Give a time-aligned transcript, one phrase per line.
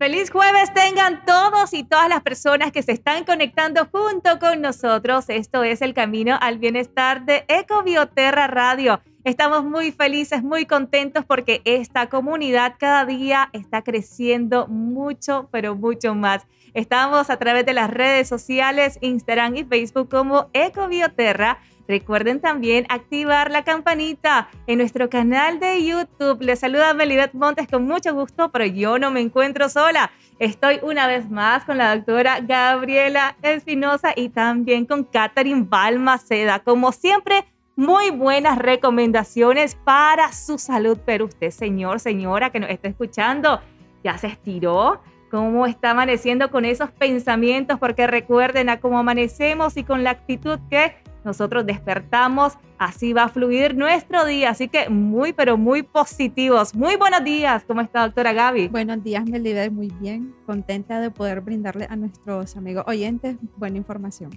[0.00, 5.26] Feliz jueves tengan todos y todas las personas que se están conectando junto con nosotros.
[5.28, 9.02] Esto es el camino al bienestar de Ecobioterra Radio.
[9.24, 16.14] Estamos muy felices, muy contentos porque esta comunidad cada día está creciendo mucho, pero mucho
[16.14, 16.46] más.
[16.74, 21.58] Estamos a través de las redes sociales, Instagram y Facebook como Ecobioterra
[21.90, 26.40] Recuerden también activar la campanita en nuestro canal de YouTube.
[26.40, 30.12] Les saluda Melibet Montes con mucho gusto, pero yo no me encuentro sola.
[30.38, 36.60] Estoy una vez más con la doctora Gabriela Espinosa y también con Catherine Balmaceda.
[36.60, 40.96] Como siempre, muy buenas recomendaciones para su salud.
[41.04, 43.60] Pero usted, señor, señora que nos está escuchando,
[44.04, 45.02] ya se estiró.
[45.30, 47.78] ¿Cómo está amaneciendo con esos pensamientos?
[47.78, 53.28] Porque recuerden a cómo amanecemos y con la actitud que nosotros despertamos, así va a
[53.28, 54.50] fluir nuestro día.
[54.50, 56.74] Así que muy, pero muy positivos.
[56.74, 57.62] Muy buenos días.
[57.64, 58.68] ¿Cómo está, doctora Gaby?
[58.68, 59.70] Buenos días, Melibet.
[59.70, 60.34] Muy bien.
[60.46, 64.30] Contenta de poder brindarle a nuestros amigos oyentes buena información.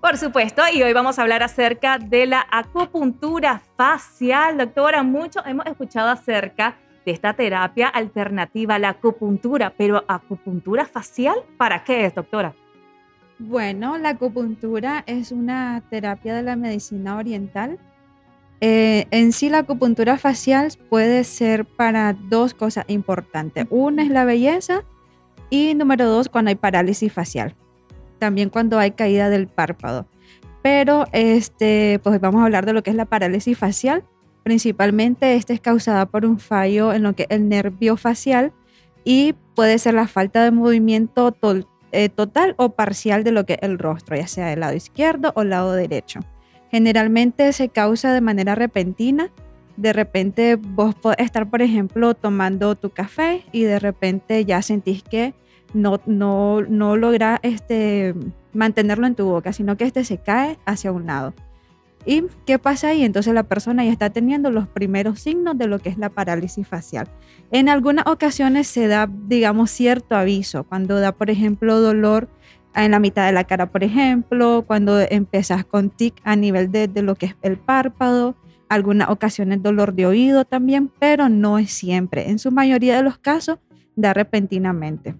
[0.00, 4.58] Por supuesto, y hoy vamos a hablar acerca de la acupuntura facial.
[4.58, 6.76] Doctora, mucho hemos escuchado acerca
[7.06, 12.54] de esta terapia alternativa, la acupuntura, pero acupuntura facial, ¿para qué es, doctora?
[13.38, 17.78] Bueno, la acupuntura es una terapia de la medicina oriental.
[18.60, 23.66] Eh, en sí, la acupuntura facial puede ser para dos cosas importantes.
[23.70, 24.82] Una es la belleza
[25.48, 27.54] y número dos, cuando hay parálisis facial.
[28.18, 30.08] También cuando hay caída del párpado.
[30.62, 34.02] Pero este, pues vamos a hablar de lo que es la parálisis facial.
[34.46, 38.52] Principalmente esta es causada por un fallo en lo que el nervio facial
[39.02, 41.36] y puede ser la falta de movimiento
[41.90, 45.42] eh, total o parcial de lo que el rostro, ya sea del lado izquierdo o
[45.42, 46.20] lado derecho.
[46.70, 49.32] Generalmente se causa de manera repentina.
[49.76, 55.02] De repente vos podés estar, por ejemplo, tomando tu café y de repente ya sentís
[55.02, 55.34] que
[55.74, 58.14] no, no, no logra este,
[58.52, 61.34] mantenerlo en tu boca, sino que este se cae hacia un lado.
[62.06, 63.02] ¿Y qué pasa ahí?
[63.02, 66.66] Entonces la persona ya está teniendo los primeros signos de lo que es la parálisis
[66.66, 67.08] facial.
[67.50, 72.28] En algunas ocasiones se da, digamos, cierto aviso, cuando da, por ejemplo, dolor
[72.76, 76.86] en la mitad de la cara, por ejemplo, cuando empiezas con tic a nivel de,
[76.86, 78.36] de lo que es el párpado,
[78.68, 82.30] algunas ocasiones dolor de oído también, pero no es siempre.
[82.30, 83.58] En su mayoría de los casos
[83.96, 85.16] da repentinamente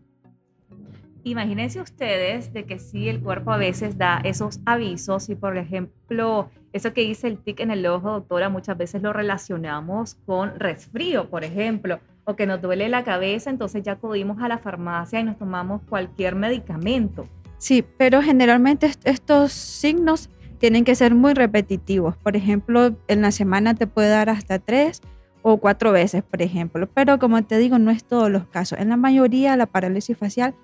[1.30, 6.50] imagínense ustedes de que si el cuerpo a veces da esos avisos y por ejemplo,
[6.72, 11.28] eso que dice el tic en el ojo, doctora, muchas veces lo relacionamos con resfrío,
[11.28, 15.24] por ejemplo, o que nos duele la cabeza, entonces ya acudimos a la farmacia y
[15.24, 17.26] nos tomamos cualquier medicamento.
[17.58, 22.16] Sí, pero generalmente estos signos tienen que ser muy repetitivos.
[22.16, 25.00] Por ejemplo, en la semana te puede dar hasta tres
[25.42, 26.88] o cuatro veces, por ejemplo.
[26.92, 28.78] Pero como te digo, no es todos los casos.
[28.78, 30.54] En la mayoría la parálisis facial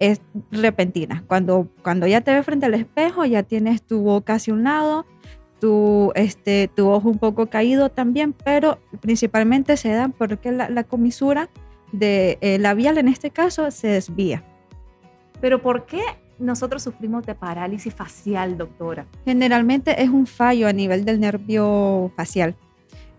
[0.00, 1.22] es repentina.
[1.28, 5.06] Cuando, cuando ya te ves frente al espejo, ya tienes tu boca hacia un lado,
[5.60, 11.50] tu, este, tu ojo un poco caído también, pero principalmente se da porque la, comisura
[11.92, 14.42] de eh, labial en este caso se desvía.
[15.40, 16.00] Pero ¿por qué
[16.38, 19.06] nosotros sufrimos de parálisis facial, doctora?
[19.26, 22.56] Generalmente es un fallo a nivel del nervio facial.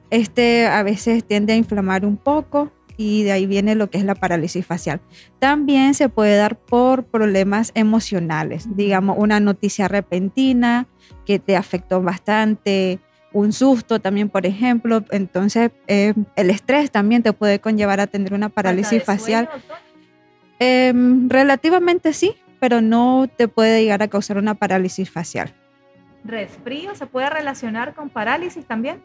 [0.09, 4.05] Este a veces tiende a inflamar un poco, y de ahí viene lo que es
[4.05, 5.01] la parálisis facial.
[5.39, 10.87] También se puede dar por problemas emocionales, digamos una noticia repentina
[11.25, 12.99] que te afectó bastante,
[13.33, 15.03] un susto también, por ejemplo.
[15.11, 19.49] Entonces, eh, el estrés también te puede conllevar a tener una parálisis facial.
[20.59, 25.53] Em, relativamente sí, pero no te puede llegar a causar una parálisis facial.
[26.23, 29.01] ¿Resfrío se puede relacionar con parálisis también?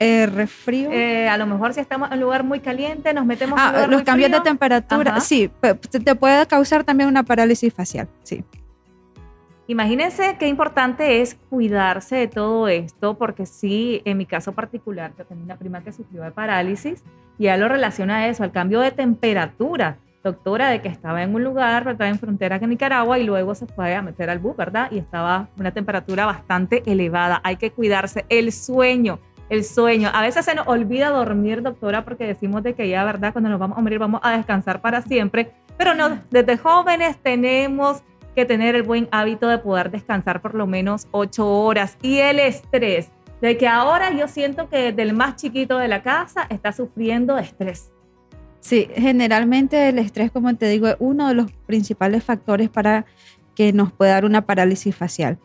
[0.00, 0.90] Eh, refrío.
[0.92, 3.90] Eh, a lo mejor si estamos en un lugar muy caliente, nos metemos ah, en
[3.90, 5.50] Los cambios de temperatura, sí,
[6.04, 8.44] te puede causar también una parálisis facial, sí.
[9.66, 15.26] Imagínense qué importante es cuidarse de todo esto, porque sí, en mi caso particular, yo
[15.26, 17.02] tenía una prima que sufrió de parálisis
[17.38, 19.98] y ya lo relaciona a eso, al cambio de temperatura.
[20.24, 23.66] Doctora, de que estaba en un lugar, estaba en frontera con Nicaragua y luego se
[23.66, 24.90] fue a meter al bus, ¿verdad?
[24.90, 27.40] Y estaba una temperatura bastante elevada.
[27.44, 28.24] Hay que cuidarse.
[28.28, 30.10] El sueño, el sueño.
[30.12, 33.32] A veces se nos olvida dormir, doctora, porque decimos de que ya, ¿verdad?
[33.32, 35.52] Cuando nos vamos a morir vamos a descansar para siempre.
[35.76, 38.02] Pero no, desde jóvenes tenemos
[38.34, 41.96] que tener el buen hábito de poder descansar por lo menos ocho horas.
[42.02, 43.10] Y el estrés,
[43.40, 47.92] de que ahora yo siento que del más chiquito de la casa está sufriendo estrés.
[48.60, 53.06] Sí, generalmente el estrés, como te digo, es uno de los principales factores para
[53.54, 55.38] que nos pueda dar una parálisis facial.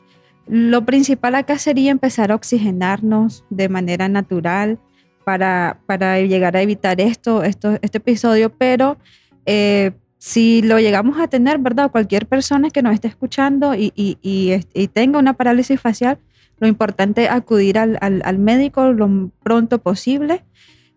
[0.48, 4.80] Lo principal acá sería empezar a oxigenarnos de manera natural
[5.24, 8.98] para, para llegar a evitar esto, esto, este episodio, pero
[9.46, 11.92] eh, si lo llegamos a tener, ¿verdad?
[11.92, 16.18] Cualquier persona que nos esté escuchando y, y, y, tenga una parálisis facial,
[16.60, 20.44] lo importante es acudir al, al, al, médico lo pronto posible.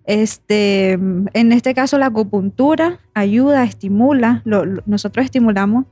[0.05, 4.43] Este, en este caso, la acupuntura ayuda, estimula,
[4.87, 5.87] nosotros estimulamos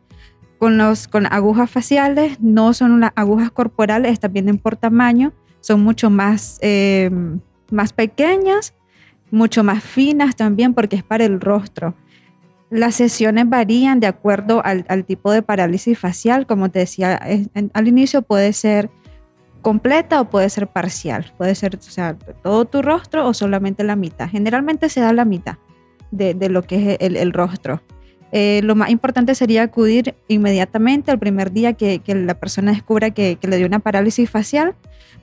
[0.58, 5.82] con, los, con agujas faciales, no son las agujas corporales, estas vienen por tamaño, son
[5.82, 7.10] mucho más, eh,
[7.70, 8.74] más pequeñas,
[9.30, 11.94] mucho más finas también porque es para el rostro.
[12.70, 16.46] Las sesiones varían de acuerdo al, tipo de parálisis facial.
[16.46, 17.20] Como te decía
[17.72, 18.90] al inicio, puede ser
[19.62, 21.32] completa o puede ser parcial.
[21.36, 24.28] Puede ser o sea, todo tu rostro o solamente la mitad.
[24.28, 25.56] Generalmente se da la mitad
[26.10, 27.82] de, lo que es el, rostro.
[28.36, 33.38] Eh, lo más importante sería acudir inmediatamente al primer día que, la persona descubra que,
[33.40, 34.74] le dio una parálisis facial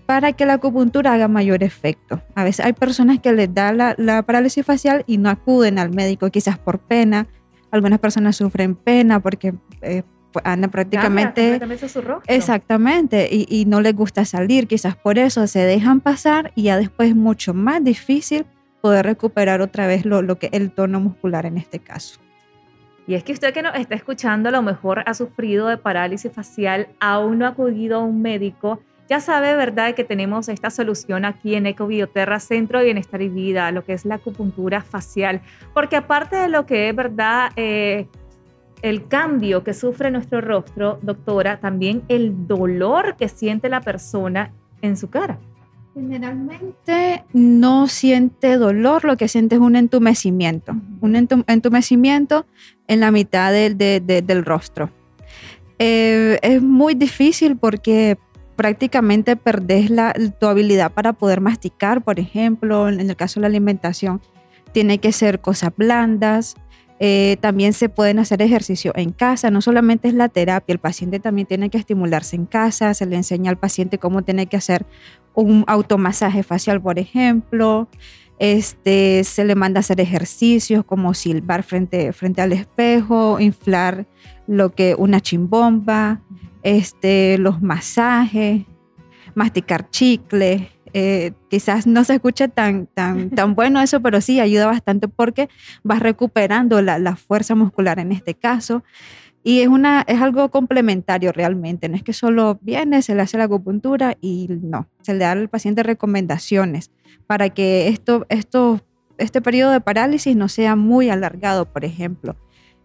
[0.05, 2.21] para que la acupuntura haga mayor efecto.
[2.35, 5.89] A veces hay personas que les da la, la parálisis facial y no acuden al
[5.89, 7.27] médico, quizás por pena,
[7.69, 11.59] algunas personas sufren pena porque eh, pues, andan prácticamente...
[12.27, 16.77] Exactamente, y, y, no les gusta salir, quizás por eso se dejan pasar y ya
[16.77, 18.45] después es mucho más difícil
[18.79, 22.21] poder recuperar otra vez lo, lo que el tono muscular en este caso.
[23.07, 26.31] Y es que usted que nos está escuchando a lo mejor ha sufrido de parálisis
[26.31, 28.79] facial, aún no ha acudido a un médico
[29.11, 33.69] ya sabe, ¿verdad?, que tenemos esta solución aquí en Ecobioterra, Centro de Bienestar y Vida,
[33.73, 35.41] lo que es la acupuntura facial,
[35.73, 38.07] porque aparte de lo que es, ¿verdad?, eh,
[38.81, 44.95] el cambio que sufre nuestro rostro, doctora, también el dolor que siente la persona en
[44.95, 45.39] su cara.
[45.93, 52.45] Generalmente no siente dolor, lo que siente es un entumecimiento, un entumecimiento
[52.87, 54.89] en la mitad del rostro.
[55.79, 58.17] Eh, es muy difícil porque
[58.55, 63.47] prácticamente perdés la, tu habilidad para poder masticar, por ejemplo, en el caso de la
[63.47, 64.21] alimentación,
[64.71, 66.55] tiene que ser cosas blandas.
[66.99, 71.19] Eh, también se pueden hacer ejercicio en casa, no solamente es la terapia, el paciente
[71.19, 74.85] también tiene que estimularse en casa, se le enseña al paciente cómo tiene que hacer
[75.33, 77.87] un automasaje facial, por ejemplo.
[78.39, 84.07] Este, se le manda a hacer ejercicios como silbar frente, frente al espejo, inflar
[84.47, 86.21] lo que una chimbomba,
[86.63, 88.63] este, los masajes,
[89.35, 90.69] masticar chicle.
[90.93, 95.47] Eh, quizás no se escuche tan, tan, tan bueno eso, pero sí ayuda bastante porque
[95.83, 98.83] vas recuperando la, fuerza muscular en este caso.
[99.43, 103.37] Y es, una, es algo complementario realmente, no es que solo viene, se le hace
[103.37, 106.91] la acupuntura y no, se le da al paciente recomendaciones
[107.25, 108.81] para que esto, esto,
[109.17, 112.35] este periodo de parálisis no sea muy alargado, por ejemplo.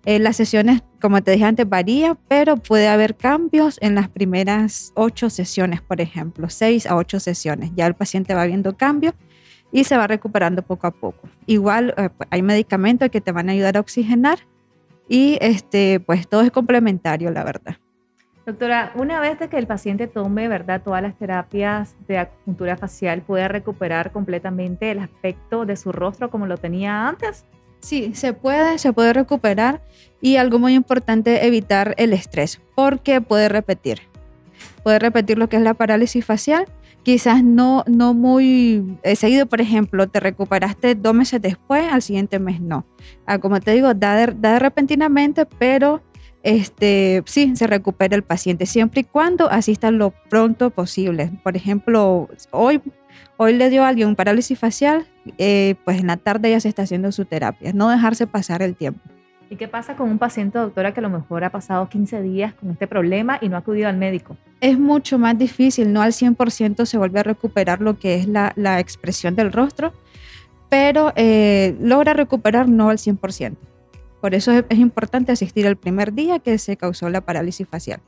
[0.06, 4.92] Eh, las sesiones, como te dije antes, varía, pero puede haber cambios en las primeras
[4.94, 7.72] ocho sesiones, por ejemplo, seis a ocho sesiones.
[7.74, 9.14] Ya el paciente va viendo cambios
[9.72, 11.28] y se va recuperando poco a poco.
[11.46, 14.38] Igual eh, hay medicamentos que te van a ayudar a oxigenar
[15.08, 17.76] y este, pues todo es complementario, la verdad.
[18.46, 23.48] Doctora, una vez que el paciente tome, ¿verdad?, todas las terapias de acupuntura facial, ¿puede
[23.48, 27.44] recuperar completamente el aspecto de su rostro como lo tenía antes?
[27.80, 29.82] Sí, se puede, se puede recuperar
[30.20, 34.02] y algo muy importante, evitar el estrés, porque puede repetir.
[34.84, 36.66] Puede repetir lo que es la parálisis facial,
[37.06, 42.40] quizás no, no muy eh, seguido, por ejemplo, te recuperaste dos meses después, al siguiente
[42.40, 42.84] mes no.
[43.26, 46.02] Ah, como te digo, da de, da repentinamente, pero
[46.42, 51.30] este, sí, se recupera el paciente, siempre y cuando asista lo pronto posible.
[51.44, 52.82] Por ejemplo, hoy
[53.38, 56.68] Hoy le dio a alguien un parálisis facial, eh, pues en la tarde ya se
[56.68, 59.00] está haciendo su terapia, no dejarse pasar el tiempo.
[59.48, 62.54] ¿Y qué pasa con un paciente, doctora, que a lo mejor ha pasado 15 días
[62.54, 64.36] con este problema y no ha acudido al médico?
[64.60, 68.80] Es mucho más difícil, no al 100% se vuelve a recuperar lo que es la,
[68.80, 69.92] expresión del rostro,
[70.68, 73.56] pero eh, logra recuperar no al 100%.
[74.20, 78.00] Por eso es importante asistir el primer día que se causó la parálisis facial.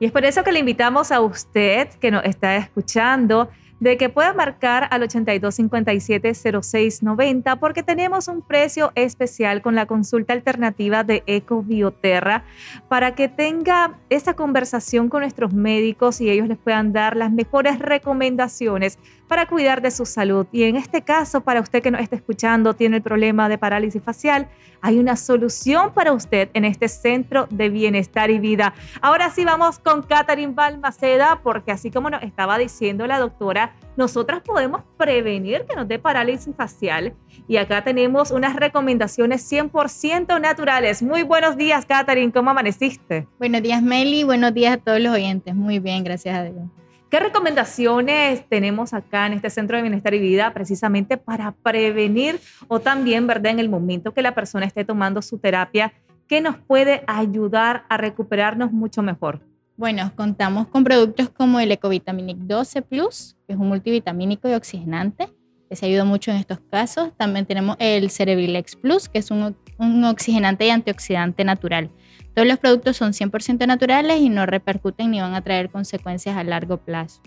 [0.00, 3.48] Y es por eso que le invitamos a usted que nos está escuchando
[3.82, 11.02] de que pueda marcar al 8257-0690 porque tenemos un precio especial con la consulta alternativa
[11.02, 12.44] de Ecobioterra
[12.88, 17.80] para que tenga esa conversación con nuestros médicos y ellos les puedan dar las mejores
[17.80, 20.46] recomendaciones para cuidar de su salud.
[20.52, 24.02] Y en este caso, para usted que nos está escuchando, tiene el problema de parálisis
[24.02, 24.48] facial,
[24.80, 28.74] hay una solución para usted en este centro de bienestar y vida.
[29.00, 34.40] Ahora sí vamos con Catherine Balmaceda, porque así como nos estaba diciendo la doctora, nosotras
[34.42, 37.14] podemos prevenir que nos dé parálisis facial.
[37.46, 41.02] Y acá tenemos unas recomendaciones 100% naturales.
[41.02, 42.32] Muy buenos días, Catherine.
[42.32, 43.28] ¿Cómo amaneciste?
[43.38, 44.24] Buenos días, Meli.
[44.24, 45.54] Buenos días a todos los oyentes.
[45.54, 46.81] Muy bien, gracias a Dios.
[47.12, 52.80] ¿Qué recomendaciones tenemos acá en este Centro de Bienestar y Vida precisamente para prevenir o
[52.80, 53.52] también, ¿verdad?
[53.52, 55.92] En el momento que la persona esté tomando su terapia,
[56.26, 59.42] ¿qué nos puede ayudar a recuperarnos mucho mejor?
[59.76, 65.28] Bueno, contamos con productos como el Ecovitaminic 12 Plus, que es un multivitamínico y oxigenante,
[65.68, 67.10] que se ayuda mucho en estos casos.
[67.18, 71.90] También tenemos el Cerevilex Plus, que es un, un oxigenante y antioxidante natural.
[72.34, 76.44] Todos los productos son 100% naturales y no repercuten ni van a traer consecuencias a
[76.44, 77.20] largo plazo.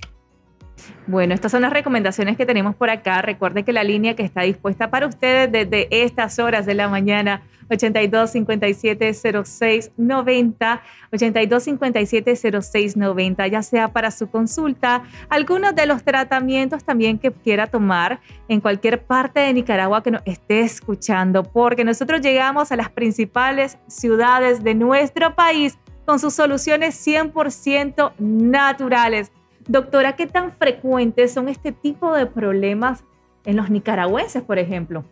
[1.08, 3.22] Bueno, estas son las recomendaciones que tenemos por acá.
[3.22, 7.44] Recuerde que la línea que está dispuesta para ustedes desde estas horas de la mañana
[7.70, 15.86] 82 57 06 90, 82 57 06 90, ya sea para su consulta, algunos de
[15.86, 21.44] los tratamientos también que quiera tomar en cualquier parte de Nicaragua que nos esté escuchando,
[21.44, 29.32] porque nosotros llegamos a las principales ciudades de nuestro país con sus soluciones 100% naturales.
[29.68, 33.04] Doctora, ¿qué tan frecuentes son este tipo de problemas
[33.46, 35.04] en los nicaragüenses, por ejemplo?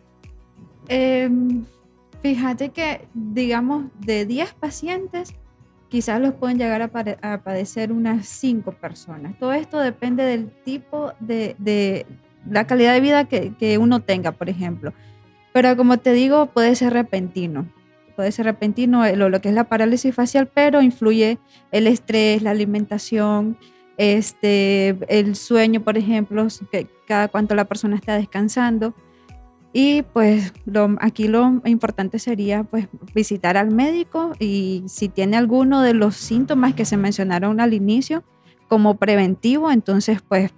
[0.88, 1.28] Eh,
[2.22, 5.34] fíjate que, digamos, de 10 pacientes,
[5.88, 9.36] quizás los pueden llegar a, padecer unas 5 personas.
[9.38, 12.06] Todo esto depende del tipo de, de
[12.48, 14.92] la calidad de vida que, que, uno tenga, por ejemplo.
[15.52, 17.68] Pero como te digo, puede ser repentino.
[18.14, 21.38] Puede ser repentino lo, lo que es la parálisis facial, pero influye
[21.72, 23.56] el estrés, la alimentación,
[23.96, 28.94] este, el sueño, por ejemplo, que cada cuanto la persona está descansando.
[29.72, 35.82] Y pues lo, aquí lo importante sería pues visitar al médico y si tiene alguno
[35.82, 38.22] de los síntomas que se mencionaron al inicio
[38.68, 40.52] como preventivo, entonces pues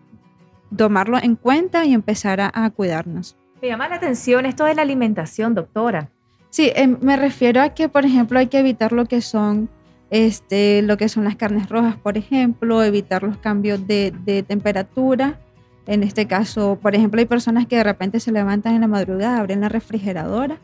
[0.77, 3.37] tomarlo en cuenta y empezar a, cuidarnos.
[3.63, 6.11] Me llama la atención esto de la alimentación, doctora.
[6.51, 9.71] Sí, em, me refiero a que, por ejemplo, hay que evitar lo que son
[10.11, 15.41] este, lo que son las carnes rojas, por ejemplo, evitar los cambios de, temperatura.
[15.87, 19.39] En este caso, por ejemplo, hay personas que de repente se levantan en la madrugada,
[19.39, 20.59] abren la refrigeradora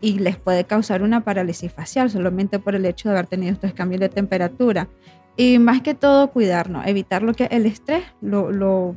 [0.00, 3.72] y les puede causar una parálisis facial solamente por el hecho de haber tenido estos
[3.72, 4.88] cambios de temperatura.
[5.36, 8.94] Y más que todo, cuidarnos, evitar lo que el estrés, lo, lo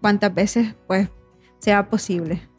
[0.00, 1.08] cuantas veces pues
[1.58, 2.49] sea posible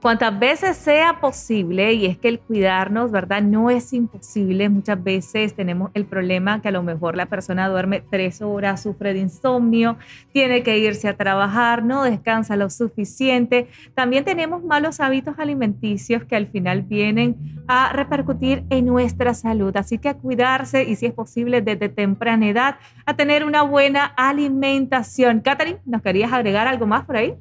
[0.00, 3.42] cuantas veces sea posible, y es que el cuidarnos, ¿verdad?
[3.42, 4.68] No es imposible.
[4.68, 9.12] Muchas veces tenemos el problema que a lo mejor la persona duerme tres horas, sufre
[9.12, 9.96] de insomnio,
[10.32, 13.68] tiene que irse a trabajar, no descansa lo suficiente.
[13.94, 17.36] También tenemos malos hábitos alimenticios que al final vienen
[17.68, 19.76] a repercutir en nuestra salud.
[19.76, 24.04] Así que a cuidarse y si es posible desde temprana edad, a tener una buena
[24.04, 25.40] alimentación.
[25.40, 27.36] Catherine, ¿nos querías agregar algo más por ahí?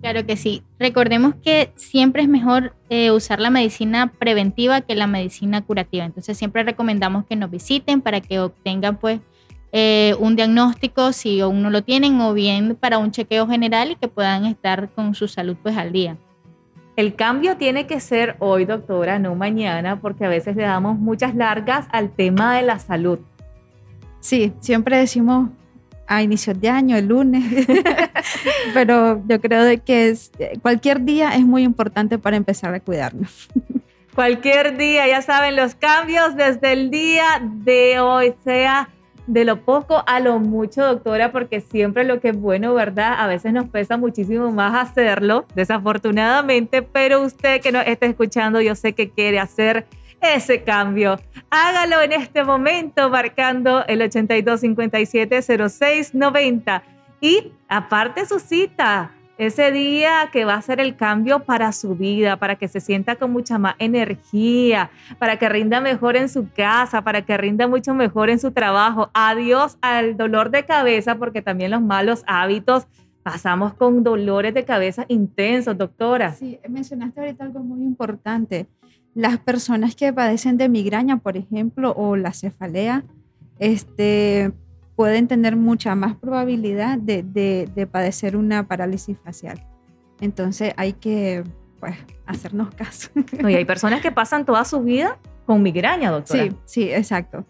[0.00, 0.62] Claro que sí.
[0.78, 6.04] Recordemos que siempre es mejor eh, usar la medicina preventiva que la medicina curativa.
[6.04, 9.20] Entonces siempre recomendamos que nos visiten para que obtengan pues
[9.72, 13.96] eh, un diagnóstico si aún no lo tienen o bien para un chequeo general y
[13.96, 16.16] que puedan estar con su salud pues al día.
[16.94, 21.34] El cambio tiene que ser hoy, doctora, no mañana, porque a veces le damos muchas
[21.34, 23.18] largas al tema de la salud.
[24.20, 25.50] Sí, siempre decimos
[26.06, 27.66] a inicios de año, el lunes,
[28.74, 30.30] pero yo creo de que es,
[30.62, 33.48] cualquier día es muy importante para empezar a cuidarnos.
[34.14, 38.88] Cualquier día, ya saben, los cambios desde el día de hoy, sea
[39.26, 43.14] de lo poco a lo mucho, doctora, porque siempre lo que es bueno, ¿verdad?
[43.18, 48.74] A veces nos pesa muchísimo más hacerlo, desafortunadamente, pero usted que nos está escuchando, yo
[48.74, 49.86] sé que quiere hacer
[50.20, 51.18] ese cambio.
[51.50, 56.82] Hágalo en este momento marcando el 8257-0690
[57.20, 59.12] y aparte su cita.
[59.38, 63.16] Ese día que va a ser el cambio para su vida, para que se sienta
[63.16, 67.92] con mucha más energía, para que rinda mejor en su casa, para que rinda mucho
[67.92, 69.10] mejor en su trabajo.
[69.12, 72.86] Adiós al dolor de cabeza, porque también los malos hábitos
[73.22, 76.32] pasamos con dolores de cabeza intensos, doctora.
[76.32, 78.66] Sí, mencionaste ahorita algo muy importante
[79.16, 83.02] las personas que padecen de migraña, por ejemplo, o la cefalea,
[83.58, 84.52] este,
[84.94, 89.66] pueden tener mucha más probabilidad de, de, padecer una parálisis facial.
[90.20, 91.44] Entonces hay que
[91.80, 91.96] pues,
[92.26, 93.08] hacernos caso.
[93.48, 96.42] y hay personas que pasan toda su vida con migraña, doctora.
[96.44, 97.42] Sí, sí, exacto.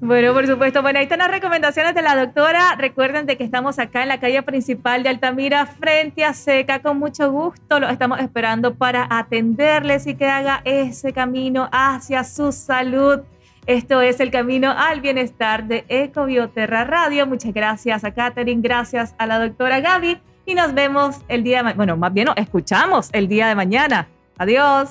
[0.00, 0.82] Bueno, por supuesto.
[0.82, 2.76] Bueno, ahí están las recomendaciones de la doctora.
[2.76, 6.80] Recuerden de que estamos acá en la calle principal de Altamira, frente a Seca.
[6.80, 12.52] Con mucho gusto lo estamos esperando para atenderles y que haga ese camino hacia su
[12.52, 13.20] salud.
[13.66, 17.26] Esto es el camino al bienestar de Ecobioterra Radio.
[17.26, 21.62] Muchas gracias a Katherine, gracias a la doctora Gaby y nos vemos el día de
[21.62, 21.76] mañana.
[21.76, 24.08] Bueno, más bien escuchamos el día de mañana.
[24.36, 24.90] Adiós.